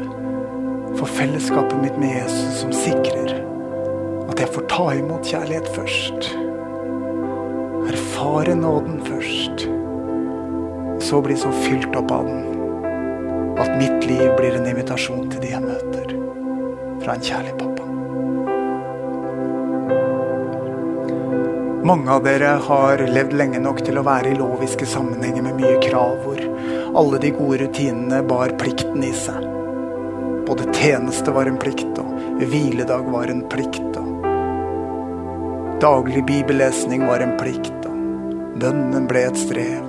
[0.97, 3.37] for fellesskapet mitt med Jesus som sikrer
[4.27, 6.31] at jeg får ta imot kjærlighet først?
[7.87, 9.69] Erfare nåden først.
[11.07, 12.47] Så bli så fylt opp av den
[13.63, 16.13] at mitt liv blir en invitasjon til de jeg møter
[17.05, 17.76] fra en kjærlig pappa.
[21.87, 25.76] Mange av dere har levd lenge nok til å være i loviske sammenhenger med mye
[25.84, 26.41] krav, hvor
[26.99, 29.45] alle de gode rutinene bar plikten i seg.
[30.49, 34.01] Både tjeneste var en plikt, og hviledag var en plikt.
[34.03, 34.26] og
[35.84, 39.84] Daglig bibellesning var en plikt, og bønnen ble et strev.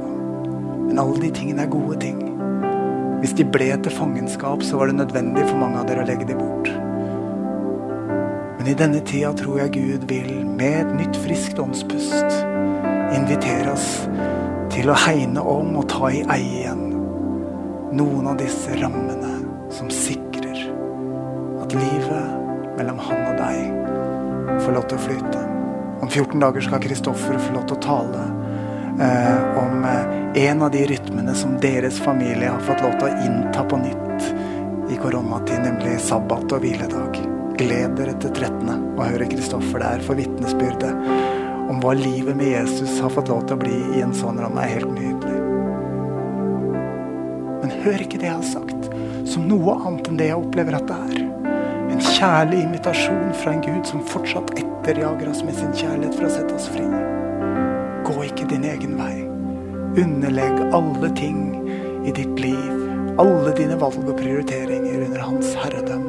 [0.83, 2.21] Men alle de tingene er gode ting.
[3.23, 6.29] Hvis de ble til fangenskap, så var det nødvendig for mange av dere å legge
[6.29, 6.86] de bort.
[8.67, 12.33] Men i denne tida tror jeg Gud vil, med et nytt, friskt åndspust,
[13.15, 13.85] invitere oss
[14.73, 16.81] til å hegne om og ta i eie igjen
[17.95, 19.37] noen av disse rammene
[19.71, 20.65] som sikrer
[21.63, 25.45] at livet mellom han og deg får lov til å flyte.
[26.03, 28.27] Om 14 dager skal Kristoffer få lov til å tale
[28.99, 30.13] eh, om eh,
[30.43, 34.29] en av de rytmene som deres familie har fått lov til å innta på nytt
[34.91, 37.36] i koronatid, nemlig sabbat og hviledag.
[37.57, 38.67] Gled dere til 13.
[38.69, 40.91] og høre Kristoffer der for vitnesbyrdet
[41.71, 44.61] om hva livet med Jesus har fått lov til å bli i en sånn ramme,
[44.61, 45.39] er helt nydelig.
[47.63, 48.91] Men hør ikke det jeg har sagt,
[49.25, 51.23] som noe annet enn det jeg opplever at det er.
[51.95, 56.33] En kjærlig invitasjon fra en Gud som fortsatt etterjager oss med sin kjærlighet for å
[56.35, 56.85] sette oss fri.
[58.05, 59.15] Gå ikke din egen vei.
[59.97, 61.41] Underlegg alle ting
[62.05, 62.85] i ditt liv,
[63.17, 66.06] alle dine valg og prioriteringer under hans herredømme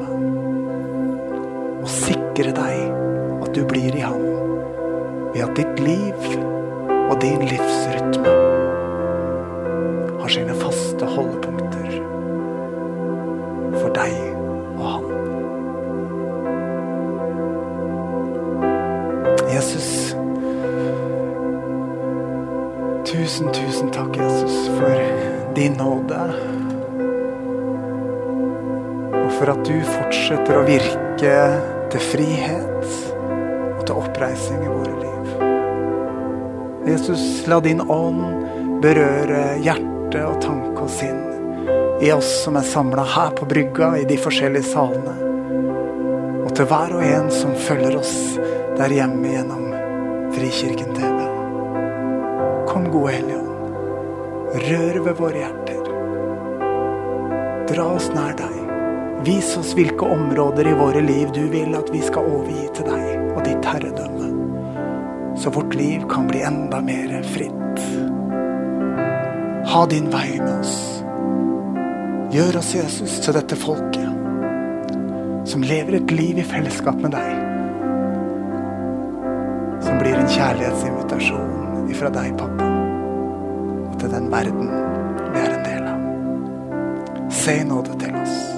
[2.39, 4.21] sikre deg at du blir i ham
[5.35, 6.27] ved at ditt liv
[7.11, 8.35] og din livsrytme
[10.21, 11.97] har sine faste holdepunkter
[13.81, 14.15] for deg
[14.79, 15.09] og han.
[19.51, 19.89] Jesus,
[23.09, 24.95] tusen, tusen takk, Jesus, for
[25.59, 26.23] din nåde.
[29.41, 31.35] For at du fortsetter å virke
[31.93, 32.89] til frihet
[33.79, 35.31] og til oppreising i våre liv.
[36.89, 41.25] Jesus, la din ånd berøre hjerte og tanke og sinn
[42.01, 45.17] i oss som er samla her på brygga i de forskjellige salene.
[46.45, 48.15] Og til hver og en som følger oss
[48.79, 49.65] der hjemme gjennom
[50.37, 51.19] Frikirken TV.
[52.69, 53.49] Kom, gode Hellige Ånd.
[54.69, 55.83] Rør ved våre hjerter.
[57.73, 58.58] Dra oss nær deg.
[59.25, 63.33] Vis oss hvilke områder i våre liv du vil at vi skal overgi til deg
[63.35, 64.29] og ditt herredømme.
[65.39, 67.83] Så vårt liv kan bli enda mer fritt.
[69.69, 70.77] Ha din vei med oss.
[72.31, 74.07] Gjør oss, Jesus, til dette folket
[75.49, 77.31] som lever et liv i fellesskap med deg.
[79.87, 82.69] Som blir en kjærlighetsinvitasjon ifra deg, pappa,
[83.89, 84.69] og til den verden
[85.33, 87.27] vi er en del av.
[87.33, 88.58] Se nåde til oss